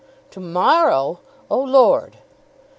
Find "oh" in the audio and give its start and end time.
1.47-1.61